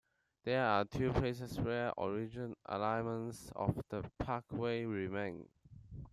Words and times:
There 0.45 0.65
are 0.65 0.83
two 0.85 1.13
places 1.13 1.59
where 1.59 1.93
original 1.95 2.55
alignments 2.65 3.51
of 3.55 3.79
the 3.89 4.01
parkway 4.17 4.83
remain. 4.83 5.47